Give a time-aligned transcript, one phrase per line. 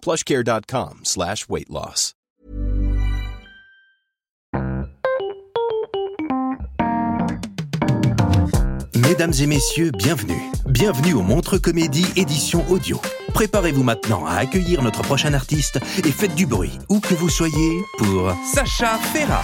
[0.00, 2.14] plushcare.com slash weight loss.
[9.08, 10.40] Mesdames et messieurs, bienvenue.
[10.66, 13.00] Bienvenue au Montre Comédie édition audio.
[13.32, 17.82] Préparez-vous maintenant à accueillir notre prochain artiste et faites du bruit, où que vous soyez,
[17.96, 19.42] pour Sacha Ferra.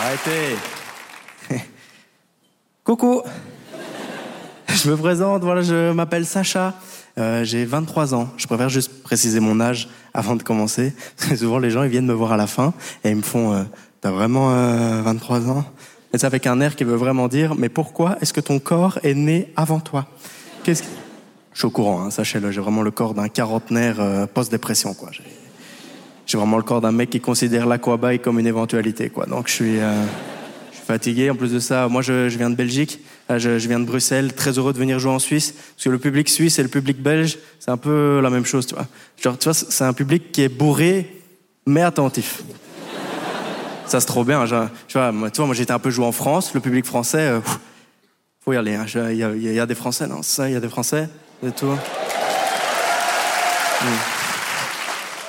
[0.00, 0.83] Arrêtez.
[2.84, 3.22] Coucou.
[4.68, 6.74] Je me présente, voilà, je m'appelle Sacha.
[7.16, 8.28] Euh, j'ai 23 ans.
[8.36, 10.92] Je préfère juste préciser mon âge avant de commencer.
[11.36, 13.62] Souvent, les gens, ils viennent me voir à la fin et ils me font euh,
[14.00, 15.64] T'as vraiment euh, 23 ans?
[16.12, 18.98] Et c'est avec un air qui veut vraiment dire Mais pourquoi est-ce que ton corps
[19.02, 20.06] est né avant toi?
[20.66, 22.50] Je suis au courant, hein, sachez-le.
[22.50, 25.08] J'ai vraiment le corps d'un quarantenaire euh, post-dépression, quoi.
[25.12, 26.36] J'ai...
[26.36, 29.24] Vraiment le corps d'un mec qui considère l'aquabike comme une éventualité, quoi.
[29.24, 30.33] Donc je suis, euh, je suis
[30.86, 31.30] fatigué.
[31.30, 34.72] En plus de ça, moi je, viens de Belgique, je, viens de Bruxelles, très heureux
[34.72, 37.70] de venir jouer en Suisse, parce que le public suisse et le public belge, c'est
[37.70, 38.86] un peu la même chose, tu vois.
[39.22, 41.22] Genre, tu vois, c'est un public qui est bourré,
[41.66, 42.42] mais attentif.
[43.86, 44.44] Ça c'est trop bien.
[44.46, 47.40] genre, tu vois, moi, moi j'étais un peu joué en France, le public français, euh,
[48.44, 48.74] faut y aller.
[48.74, 48.86] hein.
[49.10, 51.08] Il y, a- des Français, non ça, il y a des Français
[51.46, 51.76] et tout.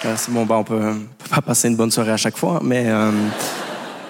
[0.05, 0.93] Euh, c'est bon, bah, on peut,
[1.29, 3.11] pas passer une bonne soirée à chaque fois, mais euh,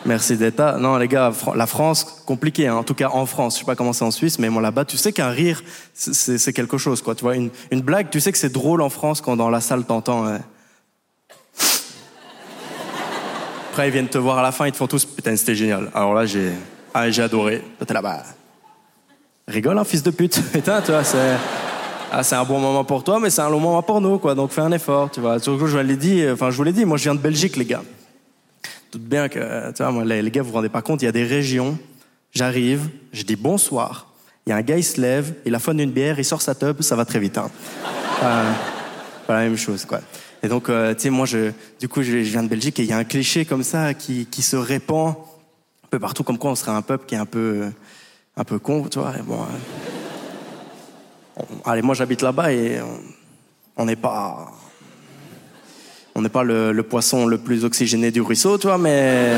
[0.06, 0.78] merci là.
[0.78, 3.56] Non, les gars, la France, compliqué, hein, en tout cas en France.
[3.56, 5.62] Je sais pas comment c'est en Suisse, mais moi là-bas, tu sais qu'un rire,
[5.94, 7.16] c'est- quelque chose, quoi.
[7.16, 9.62] Tu vois, une, une blague, tu sais que c'est drôle en France quand dans la
[9.62, 10.26] salle t'entends.
[10.28, 10.38] euh,
[13.72, 15.92] Après, ils viennent te voir à la fin, ils te font tous, putain, c'était génial.
[15.94, 16.52] Alors là, j'ai,
[16.94, 17.62] ah, j'ai adoré.
[17.86, 18.24] T'es là-bas.
[19.48, 20.42] Rigole, hein, fils de pute.
[20.54, 21.36] Putain, tu vois, c'est.
[22.12, 24.34] Ah, c'est un bon moment pour toi, mais c'est un long moment pour nous, quoi.
[24.34, 25.38] Donc fais un effort, tu vois.
[25.40, 27.66] Surtout, je l'ai dit, enfin, je vous l'ai dit, moi, je viens de Belgique, les
[27.66, 27.82] gars.
[28.96, 31.10] Doute bien que, tu vois, moi, les, gars, vous vous rendez pas compte, il y
[31.10, 31.78] a des régions.
[32.32, 34.08] J'arrive, je dis bonsoir.
[34.48, 36.56] Il y a un gars, il se lève, il affonne une bière, il sort sa
[36.56, 37.52] tub, ça va très vite, hein.
[38.24, 38.52] Euh,
[39.28, 40.00] la même chose, quoi.
[40.42, 42.90] Et donc, euh, tu sais, moi, je, du coup, je, viens de Belgique et il
[42.90, 46.52] y a un cliché comme ça qui, qui se répand un peu partout, comme quoi
[46.52, 47.70] on serait un peuple qui est un peu,
[48.38, 49.14] un peu con, tu vois.
[49.18, 49.46] Et bon, euh,
[51.36, 52.80] on- allez, moi, j'habite là-bas et
[53.76, 54.54] on n'est pas,
[56.16, 59.34] on n'est pas le, le poisson le plus oxygéné du ruisseau, tu vois, mais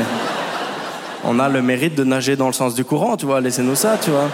[1.24, 3.40] on a le mérite de nager dans le sens du courant, tu vois.
[3.40, 4.28] Laissez-nous ça, tu vois.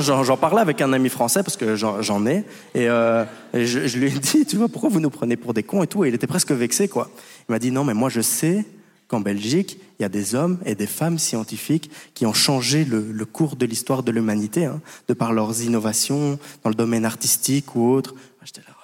[0.00, 3.98] J'en parlais avec un ami français parce que j'en ai et, euh, et je, je
[3.98, 6.04] lui ai dit, tu vois, pourquoi vous nous prenez pour des cons et tout.
[6.04, 7.10] Et il était presque vexé, quoi.
[7.48, 8.64] Il m'a dit non, mais moi je sais
[9.08, 13.00] qu'en Belgique, il y a des hommes et des femmes scientifiques qui ont changé le,
[13.10, 17.74] le cours de l'histoire de l'humanité, hein, de par leurs innovations dans le domaine artistique
[17.74, 18.14] ou autre.
[18.44, 18.77] J'étais là.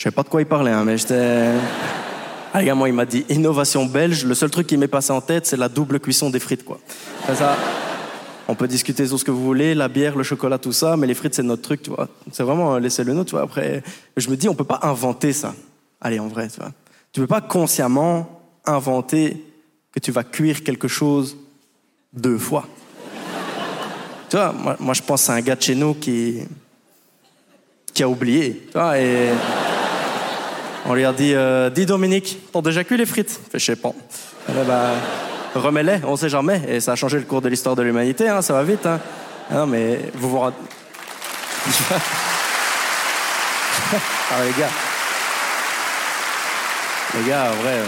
[0.00, 1.50] Je sais pas de quoi il parlait, hein, mais j'étais.
[2.54, 4.24] Ah, gars, moi, il m'a dit innovation belge.
[4.24, 6.80] Le seul truc qui m'est passé en tête, c'est la double cuisson des frites, quoi.
[7.34, 7.54] Ça.
[8.48, 11.06] On peut discuter sur ce que vous voulez, la bière, le chocolat, tout ça, mais
[11.06, 12.08] les frites, c'est notre truc, tu vois.
[12.32, 13.42] C'est vraiment euh, laisser le nôtre, tu vois.
[13.42, 13.82] Après,
[14.16, 15.54] je me dis, on peut pas inventer ça.
[16.00, 16.72] Allez, en vrai, tu vois.
[17.12, 19.44] Tu peux pas consciemment inventer
[19.92, 21.36] que tu vas cuire quelque chose
[22.14, 22.66] deux fois.
[24.30, 26.38] tu vois, moi, moi, je pense à un gars de chez nous qui,
[27.92, 29.28] qui a oublié, tu vois, et
[30.86, 33.76] on lui a dit, euh, dis Dominique, t'as déjà cuit les frites fait, je sais
[33.76, 33.92] pas.
[34.48, 34.92] Ben, bah,
[35.54, 36.62] remets-les, on sait jamais.
[36.68, 38.86] Et ça a changé le cours de l'histoire de l'humanité, hein, ça va vite.
[38.86, 39.00] Hein.
[39.50, 40.56] Ah Non, mais vous vous rendez...
[43.92, 44.70] ah, les gars.
[47.18, 47.84] Les gars, en vrai, euh,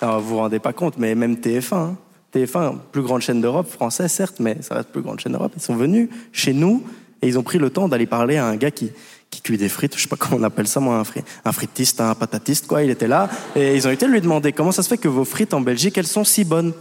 [0.00, 1.96] alors, vous vous rendez pas compte, mais même TF1, hein.
[2.34, 5.52] TF1, plus grande chaîne d'Europe, français certes, mais ça reste plus grande chaîne d'Europe.
[5.56, 6.84] Ils sont venus chez nous
[7.22, 8.92] et ils ont pris le temps d'aller parler à un gars qui,
[9.38, 11.52] qui cuit des frites, je sais pas comment on appelle ça, moi, un, fri- un
[11.52, 12.82] fritiste, un patatiste, quoi.
[12.82, 15.24] Il était là et ils ont été lui demander comment ça se fait que vos
[15.24, 16.72] frites en Belgique, elles sont si bonnes?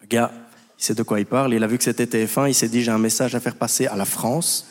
[0.00, 0.32] Le gars,
[0.78, 1.52] Il sait de quoi il parle.
[1.54, 2.48] Il a vu que c'était TF1.
[2.48, 4.66] Il s'est dit j'ai un message à faire passer à la France.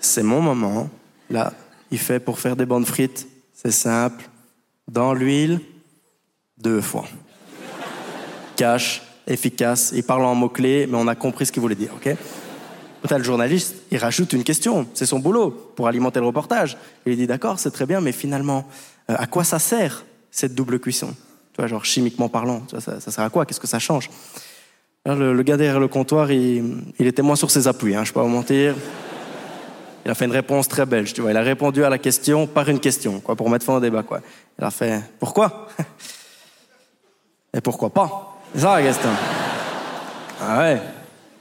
[0.00, 0.90] C'est mon moment.
[1.30, 1.52] Là,
[1.92, 3.28] il fait pour faire des bonnes frites.
[3.54, 4.28] C'est simple.
[4.88, 5.60] Dans l'huile,
[6.58, 7.06] deux fois.
[8.56, 9.92] Cash, efficace.
[9.94, 12.16] Il parle en mots-clés, mais on a compris ce qu'il voulait dire, ok?
[13.08, 14.86] Le journaliste, il rajoute une question.
[14.94, 16.76] C'est son boulot pour alimenter le reportage.
[17.06, 18.66] Il dit d'accord, c'est très bien, mais finalement,
[19.08, 21.14] euh, à quoi ça sert cette double cuisson?
[21.52, 23.46] Tu vois, genre chimiquement parlant, ça, sert à quoi?
[23.46, 24.10] Qu'est-ce que ça change?
[25.06, 28.26] Le, gars derrière le comptoir, il, était moins sur ses appuis, hein, je peux pas
[28.26, 28.74] vous mentir.
[30.04, 31.30] Il a fait une réponse très belge, tu vois.
[31.30, 34.02] Il a répondu à la question par une question, quoi, pour mettre fin au débat,
[34.02, 34.20] quoi.
[34.58, 35.68] Il a fait pourquoi?
[37.52, 38.38] Et pourquoi pas?
[38.54, 39.10] C'est ça la question.
[40.40, 40.80] Ah ouais.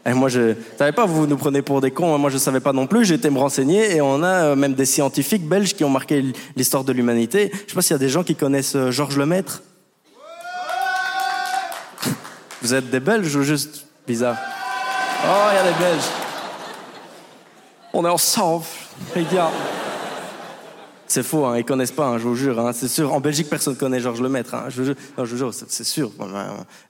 [0.05, 2.15] Et moi, je savais pas, vous nous prenez pour des cons.
[2.15, 2.17] Hein.
[2.17, 3.05] Moi, je savais pas non plus.
[3.05, 6.23] J'ai été me renseigner et on a euh, même des scientifiques belges qui ont marqué
[6.55, 7.51] l'histoire de l'humanité.
[7.53, 9.61] Je sais pas s'il y a des gens qui connaissent euh, Georges Lemaître.
[12.61, 14.37] Vous êtes des Belges ou juste bizarre?
[15.25, 16.09] Oh, il y a des Belges.
[17.93, 18.65] On est ensemble,
[19.15, 19.53] regarde.
[21.09, 22.59] C'est faux, hein, ils connaissent pas, hein, je vous jure.
[22.59, 23.11] Hein, c'est sûr.
[23.11, 24.53] En Belgique, personne ne connaît Georges Lemaître.
[24.53, 26.11] Hein, je, vous jure, c'est sûr.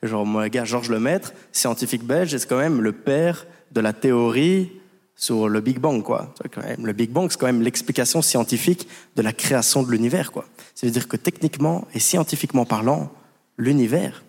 [0.04, 4.74] Genre, mon gars, Georges Lemaître, scientifique belge, c'est quand même le père de la théorie
[5.16, 6.33] sur le Big Bang, quoi?
[6.77, 10.44] Le Big Bang, c'est quand même l'explication scientifique de la création de l'univers, quoi.
[10.75, 13.13] Ça veut dire que techniquement et scientifiquement parlant,
[13.57, 14.25] l'univers,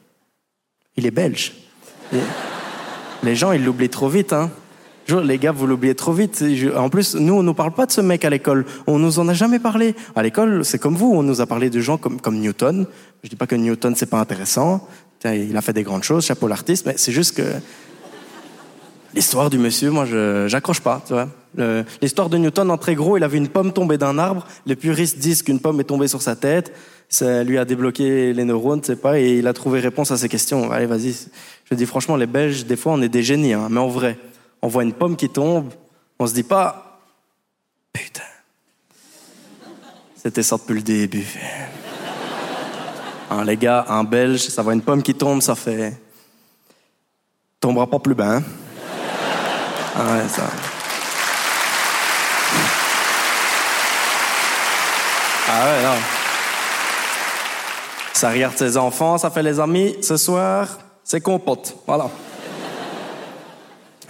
[0.96, 1.54] il est belge.
[3.24, 4.52] les gens, ils l'oublient trop vite, hein
[5.18, 6.44] les gars, vous l'oubliez trop vite.
[6.76, 8.64] En plus, nous, on nous parle pas de ce mec à l'école.
[8.86, 9.94] On nous en a jamais parlé.
[10.14, 11.12] À l'école, c'est comme vous.
[11.12, 12.86] On nous a parlé de gens comme, Newton.
[13.24, 14.86] Je dis pas que Newton, c'est pas intéressant.
[15.24, 17.42] Il a fait des grandes choses, chapeau l'artiste, mais c'est juste que
[19.14, 21.04] l'histoire du monsieur, moi, je j'accroche pas.
[22.00, 24.46] L'histoire de Newton, en très gros, il a vu une pomme tomber d'un arbre.
[24.66, 26.72] Les puristes disent qu'une pomme est tombée sur sa tête.
[27.08, 30.28] Ça lui a débloqué les neurones, c'est pas, et il a trouvé réponse à ces
[30.28, 30.70] questions.
[30.70, 31.16] Allez, vas-y.
[31.68, 34.16] Je dis franchement, les Belges, des fois, on est des génies, hein, mais en vrai
[34.62, 35.72] on voit une pomme qui tombe,
[36.18, 37.00] on se dit pas,
[37.92, 38.22] putain,
[40.16, 41.26] c'était ça depuis le début.
[43.30, 45.98] Hein, les gars, un Belge, ça voit une pomme qui tombe, ça fait,
[47.58, 48.36] tombera pas plus bas.
[48.36, 48.42] Hein?
[49.96, 50.42] Ah ça.
[55.48, 56.00] Ah ouais, non.
[58.12, 59.96] Ça regarde ses enfants, ça fait les amis.
[60.02, 60.68] Ce soir,
[61.02, 61.76] c'est compote.
[61.86, 62.10] Voilà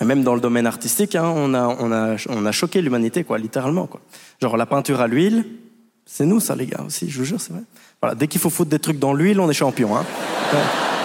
[0.05, 3.39] même dans le domaine artistique, hein, on, a, on, a, on a choqué l'humanité, quoi,
[3.39, 3.87] littéralement.
[3.87, 4.01] Quoi.
[4.41, 5.45] Genre la peinture à l'huile,
[6.07, 7.63] c'est nous ça, les gars, aussi, je vous jure, c'est vrai.
[8.01, 9.97] Voilà, dès qu'il faut foutre des trucs dans l'huile, on est champion.
[9.97, 10.05] Hein.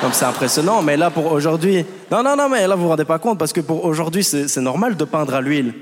[0.01, 3.05] Donc c'est impressionnant, mais là pour aujourd'hui, non non non, mais là vous vous rendez
[3.05, 5.73] pas compte parce que pour aujourd'hui c'est normal de peindre à l'huile.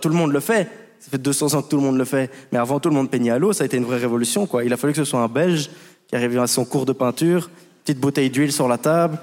[0.00, 0.68] tout le monde le fait.
[0.98, 2.30] Ça fait 200 ans que tout le monde le fait.
[2.52, 4.64] Mais avant tout le monde peignait à l'eau, ça a été une vraie révolution quoi.
[4.64, 5.70] Il a fallu que ce soit un Belge
[6.08, 7.50] qui arrive à son cours de peinture,
[7.84, 9.18] petite bouteille d'huile sur la table,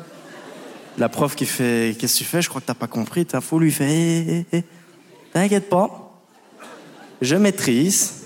[0.98, 2.42] la prof qui fait Qu'est-ce que tu fais?
[2.42, 3.26] Je crois que t'as pas compris.
[3.26, 4.46] T'as lui fait.
[5.34, 6.12] T'inquiète pas.
[7.22, 8.24] Je maîtrise.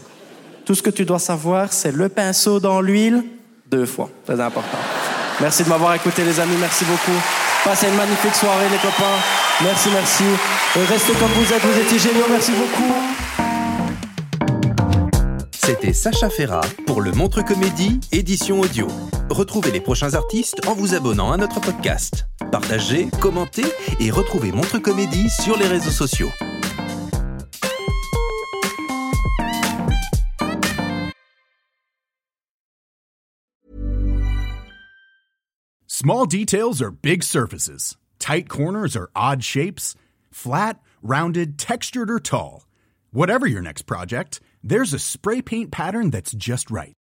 [0.66, 3.24] Tout ce que tu dois savoir, c'est le pinceau dans l'huile
[3.70, 4.10] deux fois.
[4.26, 4.78] Très important.
[5.40, 6.56] Merci de m'avoir écouté, les amis.
[6.60, 7.18] Merci beaucoup.
[7.64, 9.18] Passez une magnifique soirée, les copains.
[9.64, 10.24] Merci, merci.
[10.76, 11.62] Restez comme vous êtes.
[11.62, 12.26] Vous étiez géniaux.
[12.30, 12.94] Merci beaucoup.
[15.54, 18.88] C'était Sacha Ferra pour le Montre Comédie, édition audio.
[19.30, 22.26] Retrouvez les prochains artistes en vous abonnant à notre podcast.
[22.52, 23.66] Partagez, commentez
[24.00, 26.30] et retrouvez Montre Comédie sur les réseaux sociaux.
[35.88, 37.96] Small details are big surfaces.
[38.20, 39.96] Tight corners are odd shapes.
[40.32, 42.66] Flat, rounded, textured or tall.
[43.12, 46.96] Whatever your next project, there's a spray paint pattern that's just right